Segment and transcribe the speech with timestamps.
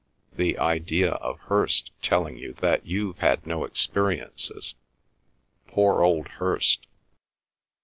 [0.35, 4.73] The idea of Hirst telling you that you've had no experiences!
[5.67, 6.87] Poor old Hirst!"